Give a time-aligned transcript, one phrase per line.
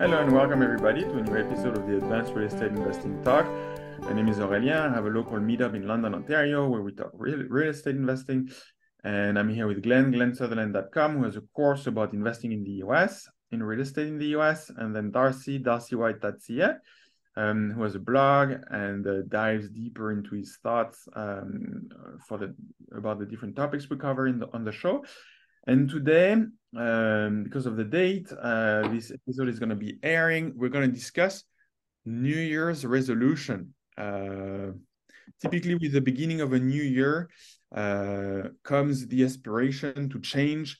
[0.00, 3.44] Hello and welcome everybody to a new episode of the Advanced Real Estate Investing Talk.
[4.00, 4.90] My name is Aurélien.
[4.90, 8.48] I have a local meetup in London, Ontario, where we talk real, real estate investing.
[9.04, 13.28] And I'm here with Glen, glensutherland.com, who has a course about investing in the US,
[13.52, 16.76] in real estate in the US, and then Darcy, darcywhite.ca,
[17.36, 21.90] um, who has a blog and uh, dives deeper into his thoughts um,
[22.26, 22.54] for the
[22.96, 25.04] about the different topics we cover in the, on the show.
[25.66, 26.36] And today,
[26.76, 30.52] um, because of the date, uh, this episode is going to be airing.
[30.56, 31.44] We're going to discuss
[32.04, 33.74] New Year's resolution.
[33.98, 34.72] Uh,
[35.40, 37.28] typically, with the beginning of a new year,
[37.74, 40.78] uh, comes the aspiration to change.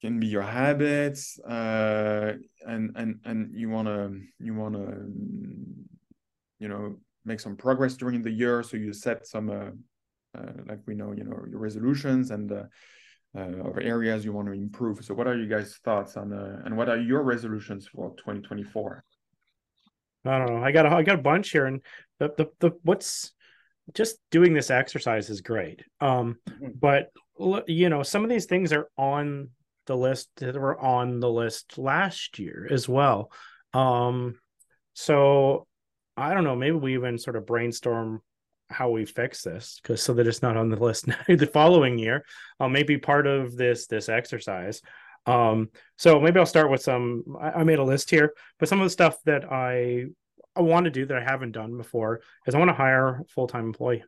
[0.00, 2.34] Can be your habits, uh,
[2.66, 4.94] and and and you wanna you wanna
[6.60, 8.62] you know make some progress during the year.
[8.62, 9.70] So you set some uh,
[10.38, 12.62] uh, like we know you know your resolutions and uh,
[13.34, 15.04] or areas you want to improve.
[15.04, 19.04] So, what are you guys' thoughts on, uh, and what are your resolutions for 2024?
[20.24, 20.64] I don't know.
[20.64, 21.80] I got a, I got a bunch here, and
[22.18, 23.32] the the, the what's
[23.94, 25.82] just doing this exercise is great.
[26.00, 26.68] Um, mm-hmm.
[26.78, 27.10] but
[27.66, 29.50] you know, some of these things are on
[29.86, 33.30] the list that were on the list last year as well.
[33.72, 34.38] Um,
[34.94, 35.66] so
[36.16, 36.56] I don't know.
[36.56, 38.20] Maybe we even sort of brainstorm
[38.70, 42.24] how we fix this because so that it's not on the list the following year
[42.60, 44.82] uh, maybe part of this this exercise.
[45.26, 48.80] Um so maybe i'll start with some I, I, made a list here but some
[48.80, 50.06] of the stuff that i
[50.56, 53.24] i want to do that i haven't done before is i want to hire a
[53.24, 54.04] full-time employee.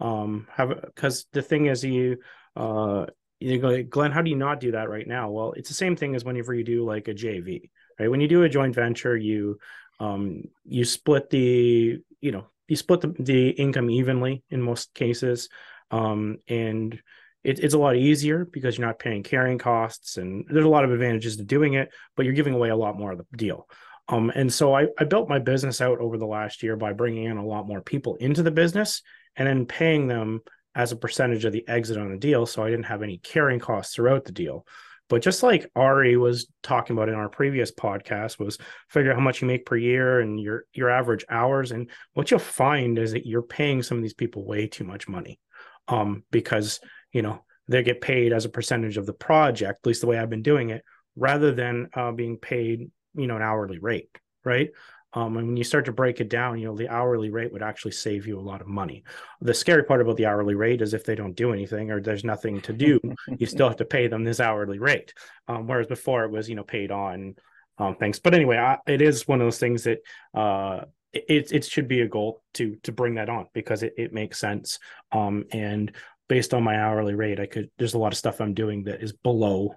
[0.00, 2.18] Um have because the thing is you
[2.56, 3.06] uh
[3.40, 5.30] you go glen how do you not do that right now?
[5.30, 8.10] Well it's the same thing as whenever you do like a jv right?
[8.10, 9.58] When you do a joint venture you
[10.00, 15.48] um you split the you know you split the, the income evenly in most cases
[15.90, 17.00] um, and
[17.44, 20.84] it, it's a lot easier because you're not paying carrying costs and there's a lot
[20.84, 23.68] of advantages to doing it but you're giving away a lot more of the deal.
[24.08, 27.24] Um, and so I, I built my business out over the last year by bringing
[27.24, 29.02] in a lot more people into the business
[29.36, 30.40] and then paying them
[30.74, 33.60] as a percentage of the exit on the deal so i didn't have any carrying
[33.60, 34.66] costs throughout the deal
[35.12, 38.56] but just like Ari was talking about in our previous podcast, was
[38.88, 41.70] figure out how much you make per year and your your average hours.
[41.70, 45.08] And what you'll find is that you're paying some of these people way too much
[45.08, 45.38] money,
[45.86, 46.80] um, because
[47.12, 50.18] you know they get paid as a percentage of the project, at least the way
[50.18, 50.82] I've been doing it,
[51.14, 54.08] rather than uh, being paid you know an hourly rate,
[54.46, 54.70] right?
[55.14, 57.62] Um, and when you start to break it down, you know, the hourly rate would
[57.62, 59.04] actually save you a lot of money.
[59.40, 62.24] The scary part about the hourly rate is if they don't do anything or there's
[62.24, 62.98] nothing to do,
[63.38, 65.12] you still have to pay them this hourly rate.
[65.48, 67.34] Um, whereas before it was, you know, paid on
[67.78, 68.20] um, things.
[68.20, 69.98] But anyway, I, it is one of those things that
[70.34, 74.12] uh, it, it should be a goal to to bring that on because it, it
[74.14, 74.78] makes sense.
[75.10, 75.92] Um, and
[76.28, 79.02] based on my hourly rate, I could, there's a lot of stuff I'm doing that
[79.02, 79.74] is below,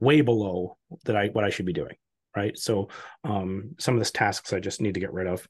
[0.00, 1.94] way below that I, what I should be doing
[2.36, 2.56] right?
[2.58, 2.88] So
[3.24, 5.46] um, some of these tasks I just need to get rid of.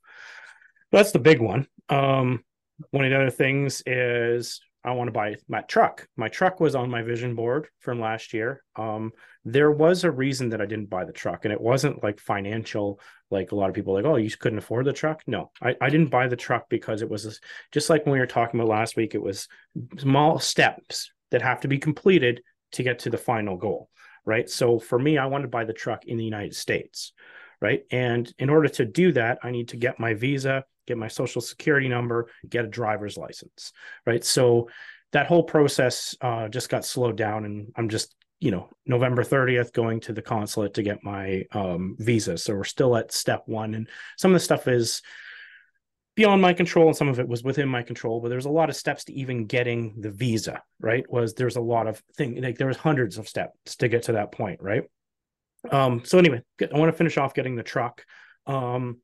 [0.91, 1.67] That's the big one.
[1.89, 2.45] Um,
[2.91, 6.09] one of the other things is I want to buy my truck.
[6.17, 8.63] My truck was on my vision board from last year.
[8.75, 9.13] Um,
[9.45, 12.99] there was a reason that I didn't buy the truck, and it wasn't like financial,
[13.31, 15.23] like a lot of people like, oh, you couldn't afford the truck.
[15.27, 18.27] No, I, I didn't buy the truck because it was just like when we were
[18.27, 19.47] talking about last week, it was
[19.99, 23.89] small steps that have to be completed to get to the final goal
[24.25, 24.49] right?
[24.49, 27.13] So for me, I want to buy the truck in the United States,
[27.61, 27.83] right?
[27.91, 31.41] And in order to do that, I need to get my visa, get my social
[31.41, 33.73] security number, get a driver's license,
[34.07, 34.25] right?
[34.25, 34.69] So
[35.13, 39.73] that whole process uh, just got slowed down, and I'm just you know November 30th
[39.73, 42.37] going to the consulate to get my um, visa.
[42.37, 45.03] So we're still at step one, and some of the stuff is
[46.15, 48.69] beyond my control and some of it was within my control but there's a lot
[48.69, 52.59] of steps to even getting the visa right was there's a lot of thing like
[52.59, 54.85] there was hundreds of steps to get to that point right?
[55.71, 58.05] Um so anyway i want to finish off getting the truck.
[58.47, 58.99] Um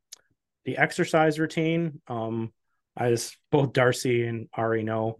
[0.65, 2.53] the exercise routine um
[2.97, 5.17] as both darcy and ari know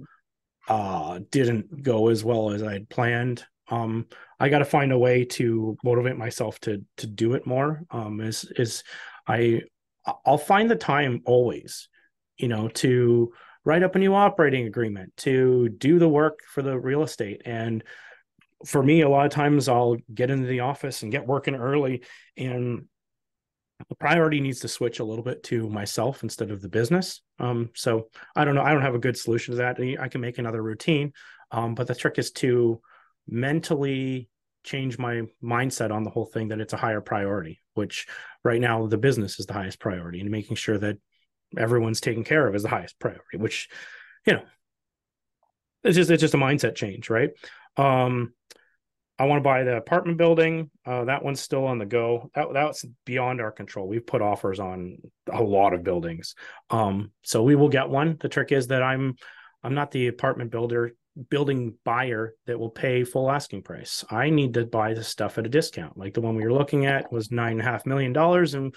[0.69, 3.45] uh didn't go as well as i'd planned.
[3.71, 4.07] Um
[4.39, 7.83] i got to find a way to motivate myself to to do it more.
[7.91, 8.83] Um is is
[9.27, 9.63] i
[10.25, 11.89] I'll find the time always,
[12.37, 13.33] you know, to
[13.65, 17.43] write up a new operating agreement, to do the work for the real estate.
[17.45, 17.85] And
[18.65, 22.03] for me, a lot of times I'll get into the office and get working early
[22.37, 22.87] and
[23.89, 27.23] the priority needs to switch a little bit to myself instead of the business.
[27.39, 28.63] Um, so I don't know.
[28.63, 30.01] I don't have a good solution to that.
[30.01, 31.13] I can make another routine.
[31.51, 32.81] Um, but the trick is to
[33.29, 34.29] mentally
[34.65, 38.07] change my mindset on the whole thing that it's a higher priority, which
[38.45, 40.97] right now the business is the highest priority and making sure that
[41.57, 43.69] everyone's taken care of is the highest priority, which,
[44.27, 44.43] you know,
[45.85, 47.31] it's just it's just a mindset change, right?
[47.77, 48.35] Um
[49.19, 50.71] I want to buy the apartment building.
[50.87, 52.31] Uh, that one's still on the go.
[52.35, 53.89] That that's beyond our control.
[53.89, 54.99] We've put offers on
[55.33, 56.37] a lot of buildings,
[56.71, 58.17] um, so we will get one.
[58.21, 59.17] The trick is that I'm
[59.65, 60.93] I'm not the apartment builder
[61.31, 64.05] building buyer that will pay full asking price.
[64.11, 65.97] I need to buy the stuff at a discount.
[65.97, 68.75] Like the one we were looking at was nine and a half million dollars, and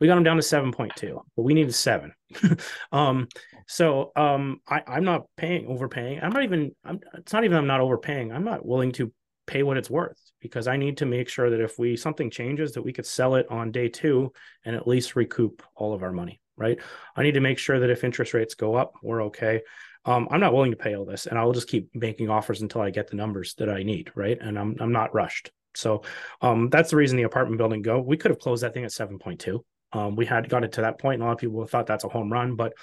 [0.00, 2.12] we got them down to seven point two, but we needed seven.
[2.92, 3.28] um,
[3.66, 6.20] so um, I, I'm not paying overpaying.
[6.22, 6.72] I'm not even.
[6.84, 8.32] I'm, it's not even I'm not overpaying.
[8.32, 9.12] I'm not willing to
[9.46, 12.72] pay what it's worth because I need to make sure that if we something changes
[12.72, 14.32] that we could sell it on day two
[14.64, 16.78] and at least recoup all of our money, right?
[17.16, 19.62] I need to make sure that if interest rates go up, we're okay.
[20.06, 22.82] Um, I'm not willing to pay all this, and I'll just keep making offers until
[22.82, 24.38] I get the numbers that I need, right?
[24.40, 25.50] And I'm I'm not rushed.
[25.74, 26.02] So
[26.40, 28.00] um, that's the reason the apartment building go.
[28.00, 29.60] We could have closed that thing at 7.2.
[29.92, 32.04] Um, we had got it to that point, and a lot of people thought that's
[32.04, 32.74] a home run, but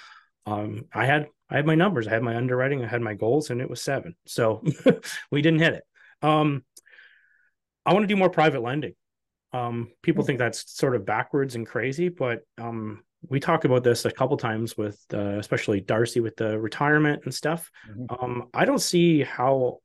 [0.46, 3.50] um, I had I had my numbers, I had my underwriting, I had my goals,
[3.50, 4.14] and it was seven.
[4.26, 4.64] So
[5.30, 5.84] we didn't hit it.
[6.22, 6.64] Um,
[7.84, 8.94] I want to do more private lending.
[9.52, 14.04] Um, people think that's sort of backwards and crazy, but um, we talk about this
[14.04, 17.70] a couple times with, uh, especially Darcy with the retirement and stuff.
[17.88, 18.24] Mm-hmm.
[18.24, 19.78] Um, I don't see how,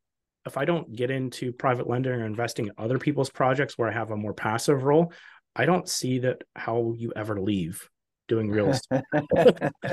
[0.46, 3.94] if I don't get into private lending or investing in other people's projects where I
[3.94, 5.12] have a more passive role,
[5.56, 7.90] I don't see that how you ever leave
[8.28, 9.04] doing real estate.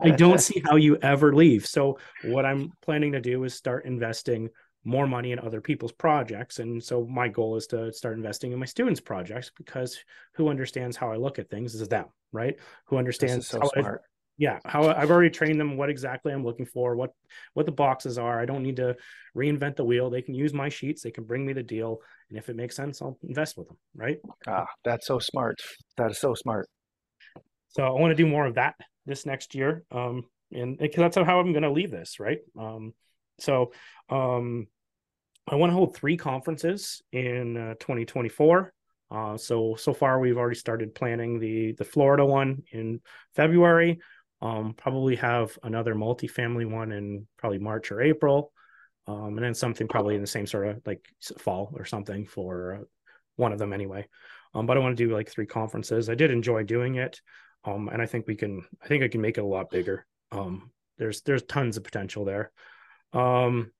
[0.00, 1.66] I don't see how you ever leave.
[1.66, 4.48] So what I'm planning to do is start investing
[4.84, 6.58] more money in other people's projects.
[6.58, 9.98] And so my goal is to start investing in my students' projects because
[10.34, 12.56] who understands how I look at things is them, right?
[12.86, 14.02] Who understands so how smart.
[14.04, 14.06] I,
[14.38, 17.12] yeah, how I've already trained them what exactly I'm looking for, what
[17.54, 18.40] what the boxes are.
[18.40, 18.96] I don't need to
[19.36, 20.10] reinvent the wheel.
[20.10, 22.74] They can use my sheets, they can bring me the deal, and if it makes
[22.74, 24.18] sense, I'll invest with them, right?
[24.46, 25.60] Ah, that's so smart.
[25.96, 26.68] That is so smart.
[27.68, 28.74] So I want to do more of that
[29.06, 29.84] this next year.
[29.90, 32.38] Um, and because that's how I'm going to leave this, right?
[32.58, 32.94] Um,
[33.42, 33.72] so
[34.08, 34.66] um,
[35.46, 38.72] I want to hold three conferences in uh, 2024.
[39.10, 43.00] Uh, so so far we've already started planning the the Florida one in
[43.34, 44.00] February.
[44.40, 48.52] Um, probably have another multifamily one in probably March or April,
[49.06, 51.04] um, and then something probably in the same sort of like
[51.38, 52.84] fall or something for uh,
[53.36, 54.06] one of them anyway.
[54.54, 56.08] Um, but I want to do like three conferences.
[56.08, 57.20] I did enjoy doing it,
[57.64, 58.64] um, and I think we can.
[58.82, 60.06] I think I can make it a lot bigger.
[60.30, 62.50] Um, there's there's tons of potential there.
[63.12, 63.70] Um,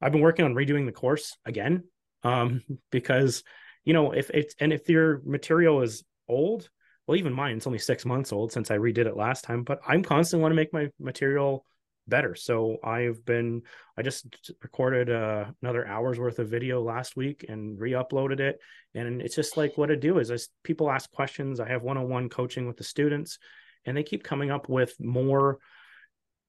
[0.00, 1.84] I've been working on redoing the course again
[2.22, 3.42] um, because
[3.84, 6.68] you know if it's and if your material is old,
[7.06, 9.80] well, even mine it's only six months old since I redid it last time, but
[9.86, 11.64] I'm constantly want to make my material
[12.08, 12.34] better.
[12.34, 13.62] So I've been
[13.96, 14.26] I just
[14.62, 18.58] recorded uh, another hour's worth of video last week and re-uploaded it,
[18.94, 22.28] and it's just like what I do is as people ask questions, I have one-on-one
[22.28, 23.38] coaching with the students,
[23.84, 25.58] and they keep coming up with more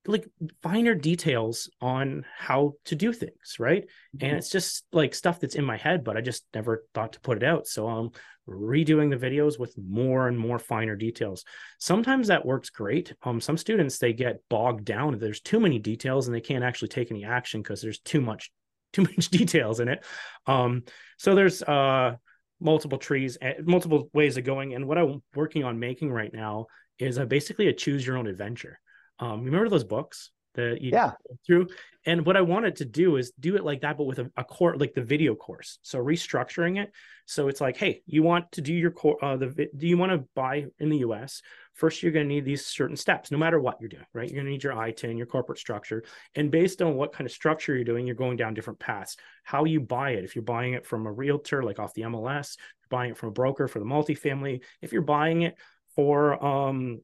[0.08, 0.28] like
[0.64, 3.84] finer details on how to do things right?
[3.84, 4.26] Mm-hmm.
[4.26, 7.20] and it's just like stuff that's in my head but i just never thought to
[7.22, 7.68] put it out.
[7.68, 8.12] So i'm
[8.48, 11.44] redoing the videos with more and more finer details.
[11.80, 13.14] Sometimes that works great.
[13.24, 16.88] Um some students they get bogged down there's too many details and they can't actually
[16.90, 18.52] take any action because there's too much
[18.94, 20.06] too much details in it.
[20.46, 20.84] Um
[21.18, 22.16] so there's uh
[22.60, 24.74] multiple trees eh, multiple ways of going.
[24.74, 26.68] And what i'm working on making right now
[27.00, 28.80] is a, basically a choose your own adventure
[29.20, 31.12] um, remember those books that you yeah
[31.46, 31.68] through?
[32.06, 34.44] And what I wanted to do is do it like that, but with a, a
[34.46, 35.78] core, like the video course.
[35.82, 36.92] So restructuring it.
[37.26, 40.14] So it's like, hey, you want to do your core, uh, the do you want
[40.14, 41.42] to buy in the U.S.
[41.74, 44.28] First, you're going to need these certain steps, no matter what you're doing, right?
[44.30, 47.32] You're going to need your ITIN, your corporate structure, and based on what kind of
[47.32, 49.18] structure you're doing, you're going down different paths.
[49.44, 52.56] How you buy it, if you're buying it from a realtor, like off the MLS,
[52.90, 55.58] buying it from a broker for the multifamily, if you're buying it
[55.94, 57.02] for um,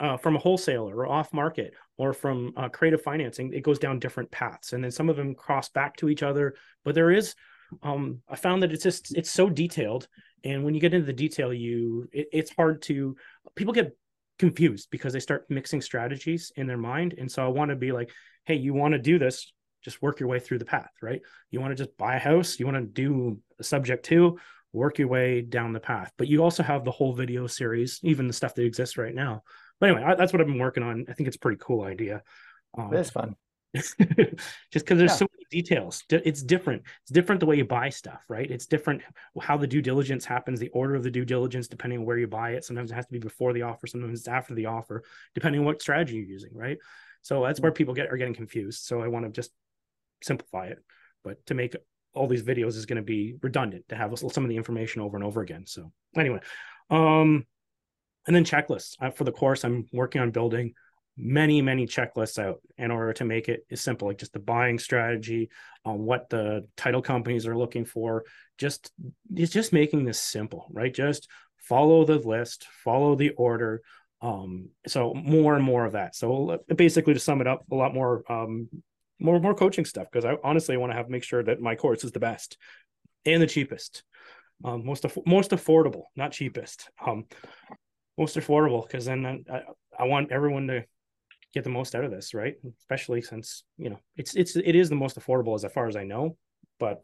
[0.00, 3.98] uh, from a wholesaler or off market or from uh, creative financing, it goes down
[3.98, 6.54] different paths, and then some of them cross back to each other.
[6.84, 7.34] But there is,
[7.82, 10.06] um, I found that it's just it's so detailed,
[10.44, 13.16] and when you get into the detail, you it, it's hard to
[13.56, 13.96] people get
[14.38, 17.92] confused because they start mixing strategies in their mind, and so I want to be
[17.92, 18.10] like,
[18.44, 19.52] hey, you want to do this,
[19.82, 21.20] just work your way through the path, right?
[21.50, 24.38] You want to just buy a house, you want to do a subject to
[24.72, 28.28] work your way down the path, but you also have the whole video series, even
[28.28, 29.42] the stuff that exists right now
[29.80, 31.06] but anyway, I, that's what I've been working on.
[31.08, 32.22] I think it's a pretty cool idea.
[32.76, 33.36] Um, it's fun.
[33.74, 35.16] just because there's yeah.
[35.16, 36.02] so many details.
[36.10, 36.82] It's different.
[37.02, 38.50] It's different the way you buy stuff, right?
[38.50, 39.02] It's different
[39.40, 42.26] how the due diligence happens, the order of the due diligence, depending on where you
[42.26, 42.64] buy it.
[42.64, 45.04] Sometimes it has to be before the offer, sometimes it's after the offer,
[45.34, 46.78] depending on what strategy you're using, right?
[47.22, 47.76] So that's where mm.
[47.76, 48.84] people get are getting confused.
[48.84, 49.50] So I want to just
[50.22, 50.78] simplify it,
[51.22, 51.76] but to make
[52.14, 55.16] all these videos is going to be redundant to have some of the information over
[55.16, 55.66] and over again.
[55.66, 56.40] So anyway,
[56.90, 57.44] um,
[58.28, 58.94] and then checklists.
[59.00, 60.74] Uh, for the course i'm working on building
[61.20, 64.78] many many checklists out in order to make it as simple like just the buying
[64.78, 65.50] strategy
[65.84, 68.24] on what the title companies are looking for.
[68.56, 68.92] Just
[69.34, 70.94] it's just making this simple right?
[70.94, 73.82] Just follow the list follow the order
[74.22, 76.14] um so more and more of that.
[76.14, 78.68] So basically to sum it up a lot more um
[79.18, 82.04] more more coaching stuff because i honestly want to have make sure that my course
[82.04, 82.56] is the best
[83.26, 84.04] and the cheapest
[84.64, 86.88] um most most affordable not cheapest.
[87.04, 87.24] Um
[88.18, 89.62] most affordable because then I,
[89.98, 90.84] I want everyone to
[91.54, 94.90] get the most out of this right especially since you know it's it's it is
[94.90, 96.36] the most affordable as far as i know
[96.78, 97.00] but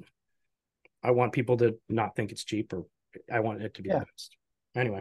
[1.02, 2.84] i want people to not think it's cheap or
[3.32, 4.00] i want it to be yeah.
[4.00, 4.36] the best
[4.76, 5.00] anyway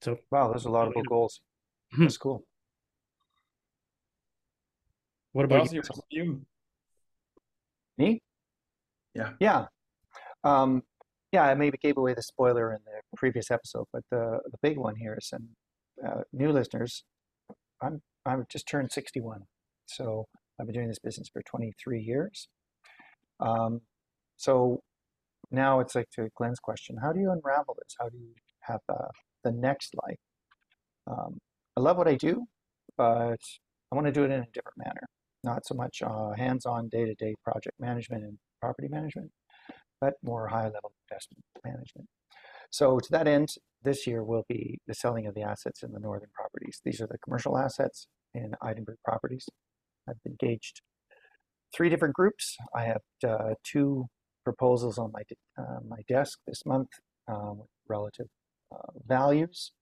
[0.00, 1.40] so wow there's a lot of goals
[1.92, 2.02] hmm.
[2.02, 2.44] that's cool
[5.34, 5.82] what about you?
[6.10, 6.46] you?
[7.98, 8.22] Me?
[9.14, 9.30] Yeah.
[9.40, 9.66] Yeah.
[10.44, 10.84] Um,
[11.34, 14.78] yeah, I maybe gave away the spoiler in the previous episode, but the the big
[14.78, 15.48] one here is some
[16.06, 17.04] uh, new listeners.
[17.82, 19.42] I'm I've just turned 61,
[19.86, 20.26] so
[20.58, 22.48] I've been doing this business for 23 years.
[23.40, 23.80] Um,
[24.36, 24.80] so
[25.50, 27.96] now it's like to Glen's question: How do you unravel this?
[27.98, 29.08] How do you have uh,
[29.42, 30.22] the next life?
[31.06, 31.38] Um,
[31.76, 32.44] I love what I do,
[32.96, 33.42] but
[33.90, 35.08] I want to do it in a different manner
[35.44, 39.30] not so much uh, hands-on day-to-day project management and property management,
[40.04, 42.08] but more high-level investment management.
[42.70, 43.48] So to that end,
[43.88, 46.76] this year will be the selling of the assets in the northern properties.
[46.84, 49.46] These are the commercial assets in Eidenberg properties.
[50.08, 50.82] I've engaged
[51.74, 52.56] three different groups.
[52.80, 54.06] I have uh, two
[54.44, 55.22] proposals on my
[55.62, 56.90] uh, my desk this month
[57.32, 58.26] um, with relative
[58.74, 59.72] uh, values.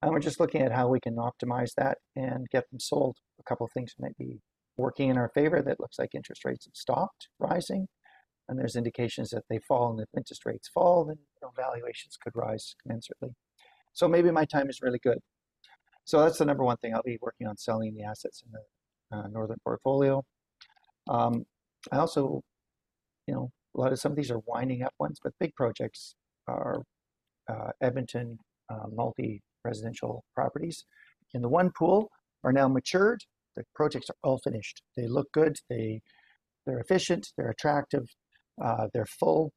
[0.00, 3.16] And we're just looking at how we can optimize that and get them sold.
[3.38, 4.40] A couple of things might be
[4.76, 7.86] working in our favor that looks like interest rates have stopped rising.
[8.48, 12.18] And there's indications that they fall, and if interest rates fall, then you know, valuations
[12.22, 13.32] could rise commensurately.
[13.94, 15.18] So maybe my time is really good.
[16.04, 16.94] So that's the number one thing.
[16.94, 20.22] I'll be working on selling the assets in the uh, northern portfolio.
[21.08, 21.44] Um,
[21.90, 22.42] I also,
[23.26, 26.14] you know, a lot of some of these are winding up ones, but big projects
[26.46, 26.82] are
[27.50, 28.38] uh, Edmonton
[28.70, 30.84] uh, multi-residential properties.
[31.32, 32.10] In the one pool
[32.42, 33.22] are now matured
[33.56, 34.82] the projects are all finished.
[34.96, 35.56] They look good.
[35.68, 36.02] They
[36.66, 37.28] they're efficient.
[37.36, 38.06] They're attractive.
[38.60, 39.52] Uh, they're full,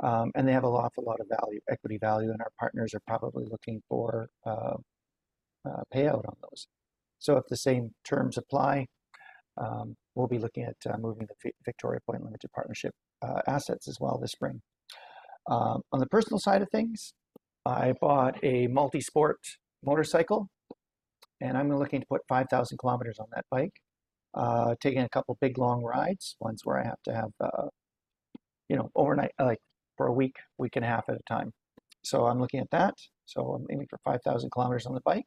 [0.00, 2.30] um, and they have a lot, a lot of value, equity value.
[2.30, 4.76] And our partners are probably looking for uh,
[5.68, 6.66] uh, payout on those.
[7.18, 8.86] So if the same terms apply,
[9.56, 12.92] um, we'll be looking at uh, moving the Victoria Point Limited Partnership
[13.22, 14.60] uh, assets as well this spring.
[15.50, 17.14] Um, on the personal side of things,
[17.66, 19.38] I bought a multi-sport
[19.82, 20.48] motorcycle
[21.40, 23.80] and I'm looking to put 5,000 kilometers on that bike,
[24.34, 27.68] uh, taking a couple big long rides, ones where I have to have, uh,
[28.68, 29.60] you know, overnight, like
[29.96, 31.52] for a week, week and a half at a time.
[32.02, 32.94] So I'm looking at that.
[33.26, 35.26] So I'm aiming for 5,000 kilometers on the bike.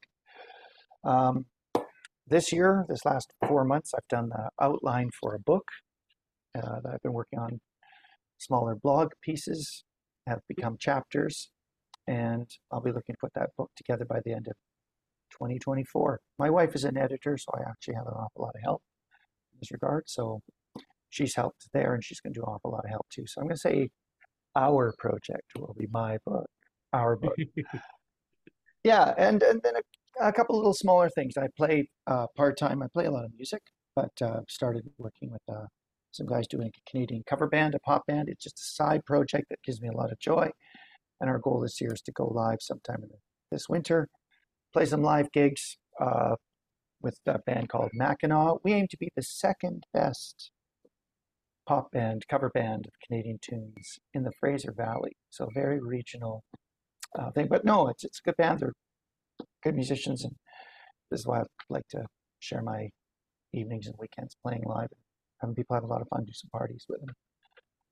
[1.04, 1.46] Um,
[2.28, 5.66] this year, this last four months, I've done the outline for a book
[6.56, 7.60] uh, that I've been working on.
[8.38, 9.84] Smaller blog pieces
[10.28, 11.50] have become chapters,
[12.08, 14.54] and I'll be looking to put that book together by the end of
[15.32, 16.20] 2024.
[16.40, 18.82] My wife is an editor, so I actually have an awful lot of help
[19.54, 20.04] in this regard.
[20.08, 20.42] So
[21.12, 23.24] she's helped there, and she's going to do an awful lot of help too.
[23.28, 23.90] So I'm going to say
[24.56, 26.48] our project will be my book,
[26.94, 27.36] our book.
[28.84, 31.38] yeah, and and then a, a, couple little smaller things.
[31.38, 32.82] I play uh, part time.
[32.82, 33.62] I play a lot of music,
[33.96, 35.68] but uh, started working with uh,
[36.12, 38.28] some guys doing a Canadian cover band, a pop band.
[38.28, 40.50] It's just a side project that gives me a lot of joy.
[41.20, 43.18] And our goal this year is to go live sometime in the,
[43.52, 44.10] this winter
[44.74, 46.36] play some live gigs uh,
[47.02, 48.64] with a band called Mackinac.
[48.64, 50.51] We aim to be the second best
[51.68, 55.12] pop band, cover band of Canadian tunes in the Fraser Valley.
[55.30, 56.44] So very regional
[57.18, 57.48] uh, thing.
[57.50, 58.60] But no, it's it's a good band.
[58.60, 58.74] They're
[59.64, 60.36] good musicians, and
[61.10, 62.06] this is why I like to
[62.40, 62.90] share my
[63.54, 65.02] evenings and weekends playing live and
[65.42, 67.10] having people have a lot of fun, do some parties with them.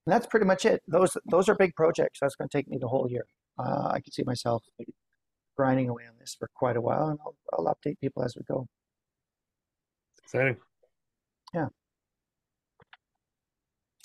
[0.05, 0.81] And that's pretty much it.
[0.87, 2.19] Those those are big projects.
[2.21, 3.25] That's going to take me the whole year.
[3.57, 4.63] Uh, I can see myself
[5.57, 8.43] grinding away on this for quite a while, and I'll, I'll update people as we
[8.47, 8.65] go.
[10.23, 10.57] Exciting.
[11.53, 11.67] Yeah.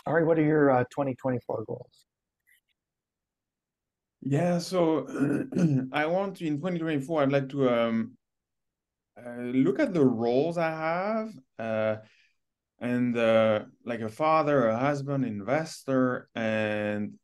[0.07, 2.07] Right, what are your uh, 2024 goals?
[4.21, 5.07] Yeah, so
[5.93, 8.13] I want to, in 2024, I'd like to um,
[9.19, 11.97] uh, look at the roles I have uh,
[12.81, 17.15] and uh, like a father, a husband, investor, and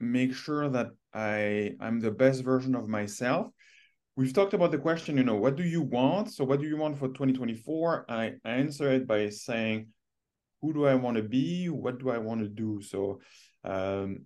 [0.00, 3.48] make sure that I I'm the best version of myself
[4.16, 6.30] we've talked about the question, you know, what do you want?
[6.30, 8.06] So what do you want for 2024?
[8.08, 9.88] I answer it by saying,
[10.62, 11.68] who do I want to be?
[11.68, 12.80] What do I want to do?
[12.80, 13.20] So
[13.64, 14.24] um,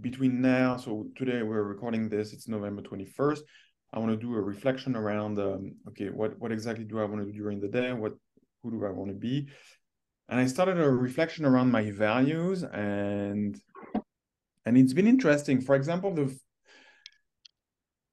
[0.00, 3.40] between now, so today we're recording this, it's November 21st.
[3.92, 7.20] I want to do a reflection around um, okay, what what exactly do I want
[7.20, 7.92] to do during the day?
[7.92, 8.14] What
[8.62, 9.48] who do I want to be?
[10.28, 13.60] And I started a reflection around my values and
[14.64, 15.60] and it's been interesting.
[15.60, 16.34] For example, the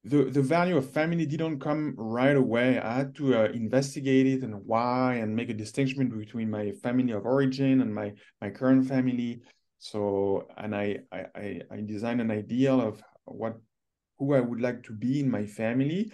[0.04, 2.80] the the value of family didn't come right away.
[2.80, 7.12] I had to uh, investigate it and why, and make a distinction between my family
[7.12, 9.42] of origin and my my current family.
[9.78, 13.58] So, and I I I designed an ideal of what
[14.18, 16.12] who I would like to be in my family.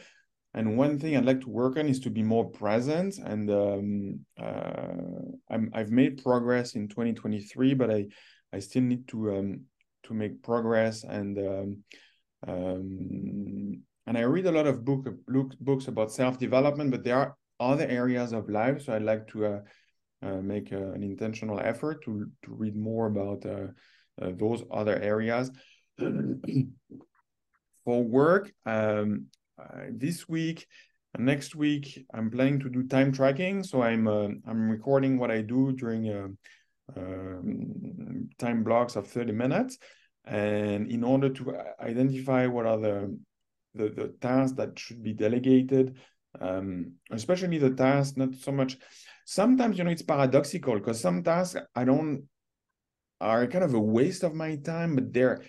[0.54, 3.18] And one thing I'd like to work on is to be more present.
[3.18, 8.08] And um, uh, I'm, I've made progress in 2023, but I
[8.54, 9.66] I still need to um,
[10.04, 11.84] to make progress and um,
[12.48, 17.18] um, and I read a lot of book, book books about self development, but there
[17.18, 18.84] are other areas of life.
[18.84, 19.60] So I'd like to uh,
[20.22, 23.68] uh, make uh, an intentional effort to to read more about uh,
[24.22, 25.52] uh, those other areas.
[27.86, 29.28] For work, um,
[29.92, 30.66] this week,
[31.20, 33.62] next week, I'm planning to do time tracking.
[33.64, 36.36] So I'm I'm recording what I do during
[36.96, 39.78] um, time blocks of 30 minutes
[40.26, 43.18] and in order to identify what are the
[43.76, 45.96] the, the tasks that should be delegated
[46.42, 48.78] um, especially the tasks not so much
[49.26, 52.24] sometimes you know it's paradoxical because some tasks i don't
[53.22, 55.42] are kind of a waste of my time but they're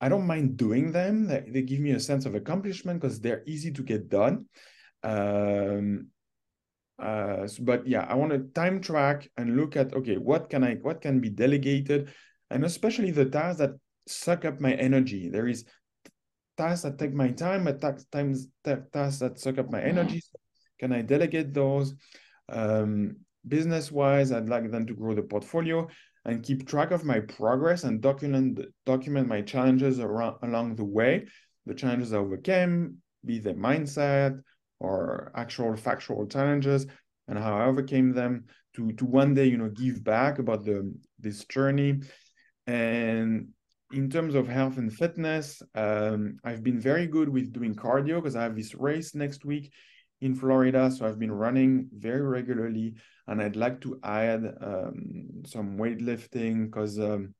[0.00, 1.26] i don't mind doing them.
[1.26, 4.46] They, they give me a sense of accomplishment because they're easy to get done.
[5.04, 6.08] Um,
[6.98, 10.74] uh, but yeah i want to time track and look at okay what can i
[10.74, 12.12] what can be delegated?
[12.50, 13.70] And especially the tasks that
[14.06, 15.28] suck up my energy.
[15.28, 15.64] There is
[16.56, 17.80] tasks that take my time, but
[18.10, 19.98] times tasks that suck up my mm-hmm.
[19.98, 20.20] energy.
[20.20, 20.38] So
[20.78, 21.94] can I delegate those?
[22.48, 23.16] Um,
[23.46, 25.88] business wise, I'd like them to grow the portfolio
[26.24, 31.26] and keep track of my progress and document document my challenges around along the way.
[31.66, 34.40] The challenges I overcame, be the mindset
[34.80, 36.86] or actual factual challenges,
[37.28, 38.46] and how I overcame them.
[38.76, 42.00] To to one day, you know, give back about the this journey,
[42.66, 43.48] and
[43.92, 48.36] in terms of health and fitness, um, I've been very good with doing cardio because
[48.36, 49.72] I have this race next week
[50.20, 50.90] in Florida.
[50.90, 52.94] So I've been running very regularly,
[53.26, 57.34] and I'd like to add um, some weightlifting because um,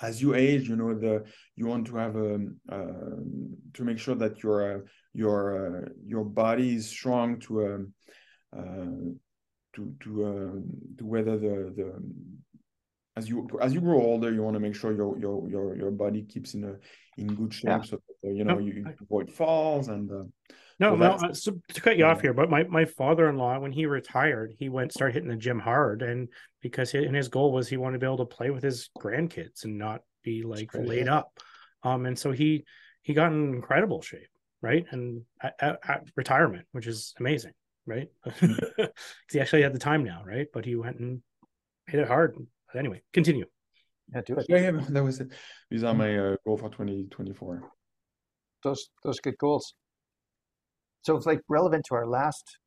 [0.00, 1.24] as you age, you know the
[1.56, 4.80] you want to have a um, uh, to make sure that your uh,
[5.12, 7.94] your uh, your body is strong to um,
[8.56, 9.12] uh,
[9.74, 10.64] to to
[10.98, 11.92] to weather the the
[13.18, 15.90] as you as you grow older, you want to make sure your your your your
[15.90, 16.74] body keeps in a
[17.20, 17.82] in good shape, yeah.
[17.82, 20.10] so that, uh, you know no, you, avoid falls and.
[20.10, 20.24] Uh,
[20.80, 21.10] no, so no.
[21.10, 23.86] Uh, so to cut you off here, but my my father in law, when he
[23.86, 26.28] retired, he went start hitting the gym hard, and
[26.62, 28.88] because he, and his goal was he wanted to be able to play with his
[28.96, 31.36] grandkids and not be like laid up,
[31.82, 32.64] um, and so he
[33.02, 34.28] he got in incredible shape,
[34.62, 37.54] right, and at, at, at retirement, which is amazing,
[37.84, 38.08] right?
[38.24, 38.88] Because
[39.32, 40.46] he actually had the time now, right?
[40.54, 41.22] But he went and
[41.88, 42.36] hit it hard
[42.76, 43.46] anyway, continue.
[44.14, 44.46] Yeah, do it.
[44.48, 45.28] Yeah, yeah, that was it.
[45.70, 47.62] These are my uh, goal for 2024.
[48.64, 49.74] Those those good goals.
[51.02, 52.58] So it's like relevant to our last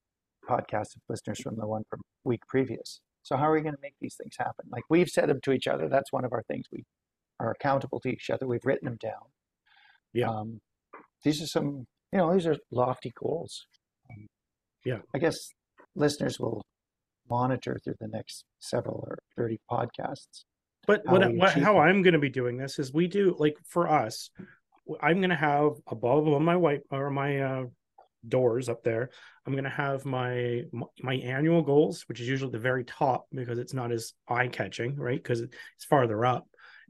[0.47, 3.01] podcast of listeners from the one from week previous.
[3.23, 4.65] So how are we going to make these things happen?
[4.71, 5.87] Like we've said them to each other.
[5.87, 6.65] That's one of our things.
[6.71, 6.85] We
[7.39, 8.47] are accountable to each other.
[8.47, 9.29] We've written them down.
[10.13, 10.29] Yeah.
[10.29, 10.61] Um,
[11.23, 13.67] these are some, you know, these are lofty goals.
[14.09, 14.27] Um,
[14.85, 14.99] yeah.
[15.13, 15.37] I guess
[15.95, 16.65] listeners will
[17.29, 20.43] monitor through the next several or 30 podcasts.
[20.87, 23.55] But how, what, what how I'm going to be doing this is we do like
[23.67, 24.29] for us,
[25.01, 27.63] I'm going to have above on my white or my uh,
[28.27, 29.09] doors up there.
[29.45, 30.63] I'm going to have my
[31.01, 34.95] my annual goals, which is usually the very top because it's not as eye catching,
[34.95, 35.21] right?
[35.21, 36.47] Because it's farther up.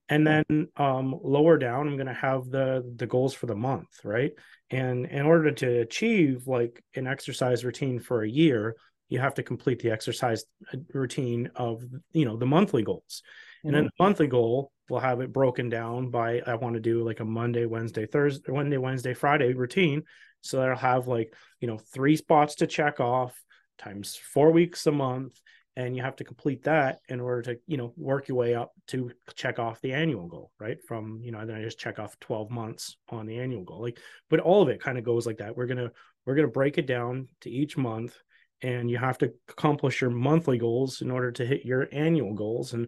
[0.10, 3.88] And then um, lower down, I'm going to have the the goals for the month,
[4.04, 4.32] right?
[4.70, 8.76] And in order to achieve like an exercise routine for a year,
[9.12, 13.22] you have to complete the exercise uh, routine of you know the monthly goals.
[13.60, 13.68] Mm-hmm.
[13.68, 17.04] and then the monthly goal we'll have it broken down by i want to do
[17.04, 20.02] like a monday wednesday thursday monday wednesday friday routine.
[20.44, 23.40] So that i'll have like you know three spots to check off
[23.78, 25.40] times four weeks a month.
[25.78, 28.72] And you have to complete that in order to you know work your way up
[28.88, 30.78] to check off the annual goal right?
[30.88, 33.82] From you know then i just check off 12 months on the annual goal.
[33.82, 35.56] Like but all of it kind of goes like that.
[35.56, 35.92] We're gonna
[36.26, 38.16] we're gonna break it down to each month
[38.62, 42.74] and you have to accomplish your monthly goals in order to hit your annual goals.
[42.74, 42.88] And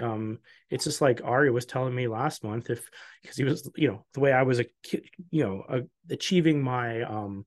[0.00, 0.38] um,
[0.70, 2.88] it's just like Ari was telling me last month if
[3.22, 4.64] because he was you know the way I was a
[5.30, 5.80] you know a,
[6.10, 7.44] achieving my um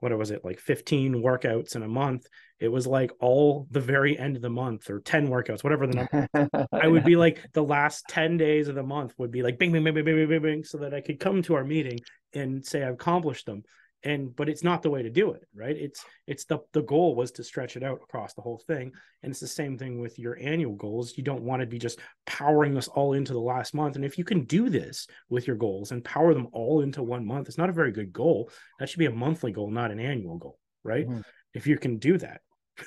[0.00, 2.26] what was it like 15 workouts in a month
[2.60, 6.08] it was like all the very end of the month or 10 workouts whatever the
[6.32, 6.68] number.
[6.72, 9.72] I would be like the last 10 days of the month would be like bing
[9.72, 11.98] bing bing bing bing bing bing so that i could come to our meeting
[12.32, 13.64] and say i've accomplished them
[14.04, 15.76] and but it's not the way to do it right?
[15.76, 18.92] It's it's the the goal was to stretch it out across the whole thing.
[19.22, 21.16] And it's the same thing with your annual goals.
[21.16, 23.96] You don't want to be just powering us all into the last month.
[23.96, 27.26] And if you can do this with your goals and power them all into one
[27.26, 28.50] month it's not a very good goal.
[28.78, 31.08] That should be a monthly goal not an annual goal right?
[31.08, 31.20] Mm-hmm.
[31.54, 32.40] if you can do that.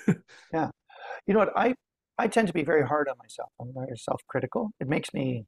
[0.53, 0.69] Yeah.
[1.27, 1.53] You know what?
[1.55, 1.75] I
[2.17, 3.49] i tend to be very hard on myself.
[3.59, 4.71] I'm very self-critical.
[4.79, 5.45] It makes me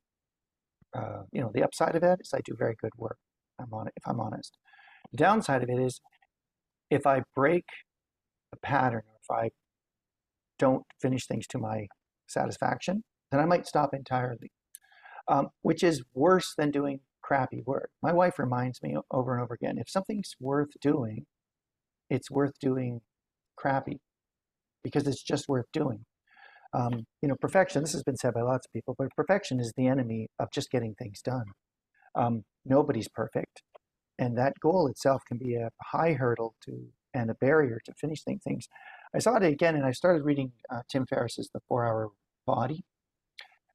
[0.95, 3.17] uh, you know the upside of it is i do very good work
[3.59, 4.57] i'm on it if i'm honest
[5.13, 6.01] the downside of it is
[6.89, 7.65] if I break
[8.51, 9.49] a pattern or if I
[10.59, 11.87] don't finish things to my
[12.27, 14.51] satisfaction, then I might stop entirely,
[15.27, 17.89] um, which is worse than doing crappy work.
[18.01, 21.25] My wife reminds me over and over again if something's worth doing,
[22.09, 23.01] it's worth doing
[23.55, 23.99] crappy
[24.83, 26.05] because it's just worth doing.
[26.73, 29.73] Um, you know, perfection, this has been said by lots of people, but perfection is
[29.77, 31.45] the enemy of just getting things done.
[32.15, 33.62] Um, nobody's perfect
[34.19, 38.39] and that goal itself can be a high hurdle to and a barrier to finishing
[38.39, 38.67] things.
[39.15, 42.09] I saw it again, and I started reading uh, Tim Ferriss's The Four Hour
[42.47, 42.83] Body,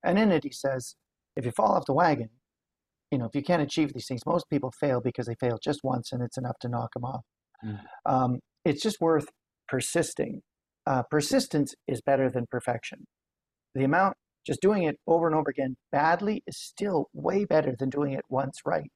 [0.04, 0.96] and in it he says,
[1.36, 2.30] if you fall off the wagon,
[3.10, 5.80] you know, if you can't achieve these things, most people fail because they fail just
[5.84, 7.24] once, and it's enough to knock them off.
[7.64, 7.80] Mm.
[8.06, 9.28] Um, it's just worth
[9.68, 10.42] persisting.
[10.86, 13.06] Uh, persistence is better than perfection.
[13.74, 17.88] The amount, just doing it over and over again badly, is still way better than
[17.88, 18.90] doing it once right.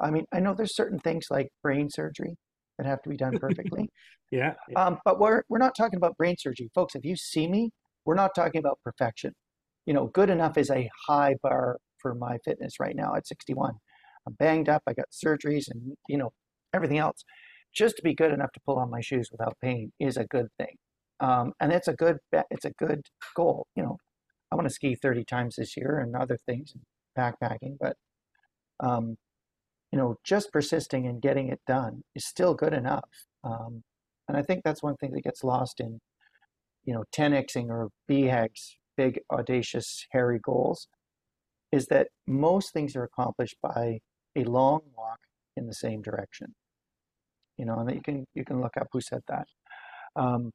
[0.00, 2.36] I mean, I know there's certain things like brain surgery
[2.78, 3.90] that have to be done perfectly.
[4.30, 4.54] yeah.
[4.68, 4.84] yeah.
[4.84, 6.94] Um, but we're we're not talking about brain surgery, folks.
[6.94, 7.70] If you see me,
[8.04, 9.32] we're not talking about perfection.
[9.86, 13.74] You know, good enough is a high bar for my fitness right now at 61.
[14.26, 14.82] I'm banged up.
[14.86, 16.30] I got surgeries and you know
[16.74, 17.24] everything else.
[17.74, 20.46] Just to be good enough to pull on my shoes without pain is a good
[20.58, 20.76] thing,
[21.20, 22.18] um, and it's a good
[22.50, 23.02] it's a good
[23.34, 23.66] goal.
[23.74, 23.96] You know,
[24.52, 26.74] I want to ski 30 times this year and other things,
[27.18, 27.96] backpacking, but
[28.80, 29.16] um,
[29.92, 33.08] you know, just persisting and getting it done is still good enough.
[33.44, 33.82] Um,
[34.28, 36.00] and I think that's one thing that gets lost in,
[36.84, 40.88] you know, 10xing or BHAG's big, audacious, hairy goals,
[41.72, 44.00] is that most things are accomplished by
[44.36, 45.20] a long walk
[45.56, 46.54] in the same direction.
[47.56, 49.48] You know, and you can you can look up who said that.
[50.14, 50.52] Um,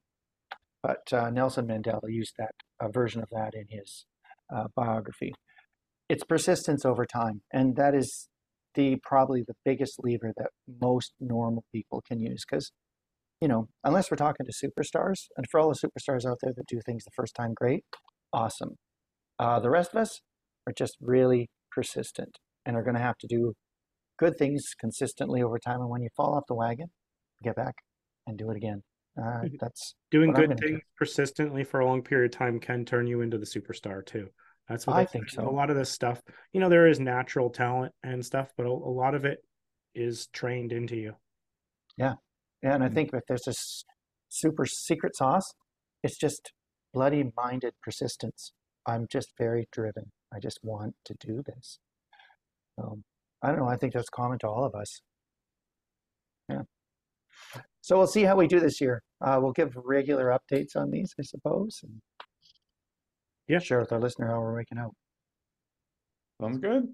[0.81, 2.55] but uh, Nelson Mandela used that
[2.93, 4.05] version of that in his
[4.53, 5.33] uh, biography.
[6.09, 8.27] It's persistence over time, and that is
[8.75, 10.49] the probably the biggest lever that
[10.81, 12.71] most normal people can use because
[13.41, 16.67] you know unless we're talking to superstars and for all the superstars out there that
[16.67, 17.83] do things the first time great
[18.33, 18.75] awesome.
[19.39, 20.21] Uh, the rest of us
[20.67, 23.53] are just really persistent and are going to have to do
[24.17, 26.87] good things consistently over time and when you fall off the wagon
[27.43, 27.75] get back
[28.25, 28.81] and do it again.
[29.21, 30.85] Uh, that's doing good things do.
[30.97, 34.27] persistently for a long period of time can turn you into the superstar too
[34.69, 35.47] that's what I think so.
[35.47, 36.21] A lot of this stuff,
[36.53, 39.39] you know, there is natural talent and stuff, but a, a lot of it
[39.93, 41.13] is trained into you.
[41.97, 42.13] Yeah.
[42.61, 42.75] Yeah.
[42.75, 42.93] And I mm.
[42.93, 43.83] think if there's this
[44.29, 45.53] super secret sauce,
[46.01, 46.51] it's just
[46.93, 48.53] bloody minded persistence.
[48.87, 50.11] I'm just very driven.
[50.33, 51.79] I just want to do this.
[52.81, 53.03] Um,
[53.41, 53.67] I don't know.
[53.67, 55.01] I think that's common to all of us.
[56.49, 56.63] Yeah.
[57.81, 59.03] So we'll see how we do this year.
[59.21, 61.81] Uh, we'll give regular updates on these, I suppose.
[61.83, 62.01] And
[63.47, 64.95] yeah, share with our listener how we're making out.
[66.41, 66.87] Sounds good.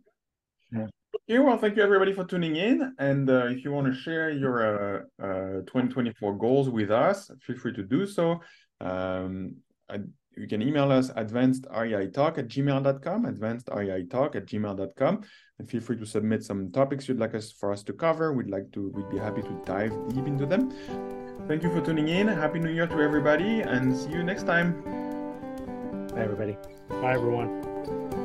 [0.72, 0.88] Yeah.
[1.30, 2.94] Okay, well, thank you everybody for tuning in.
[3.00, 7.58] And uh, if you want to share your uh, uh, 2024 goals with us, feel
[7.58, 8.42] free to do so.
[8.82, 9.56] Um,
[9.90, 10.00] I,
[10.38, 15.22] you can email us advancedreitalk at gmail.com, advancedreitalk at gmail.com.
[15.58, 18.34] And feel free to submit some topics you'd like us for us to cover.
[18.34, 20.72] We'd like to, we'd be happy to dive deep into them.
[21.48, 22.28] Thank you for tuning in.
[22.28, 24.99] Happy New Year to everybody, and see you next time.
[26.20, 26.58] Bye, everybody.
[26.90, 28.19] Bye, everyone.